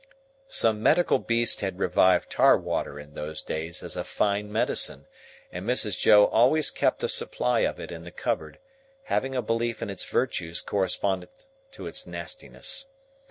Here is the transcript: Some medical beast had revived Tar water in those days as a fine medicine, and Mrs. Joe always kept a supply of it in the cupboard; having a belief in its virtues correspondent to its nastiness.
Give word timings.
Some 0.47 0.81
medical 0.81 1.19
beast 1.19 1.61
had 1.61 1.77
revived 1.77 2.31
Tar 2.31 2.57
water 2.57 2.99
in 2.99 3.13
those 3.13 3.43
days 3.43 3.83
as 3.83 3.95
a 3.95 4.03
fine 4.03 4.51
medicine, 4.51 5.05
and 5.51 5.63
Mrs. 5.63 5.95
Joe 5.95 6.25
always 6.25 6.71
kept 6.71 7.03
a 7.03 7.07
supply 7.07 7.59
of 7.59 7.79
it 7.79 7.91
in 7.91 8.03
the 8.03 8.09
cupboard; 8.09 8.57
having 9.03 9.35
a 9.35 9.43
belief 9.43 9.79
in 9.79 9.91
its 9.91 10.05
virtues 10.05 10.61
correspondent 10.63 11.45
to 11.73 11.85
its 11.85 12.07
nastiness. 12.07 12.87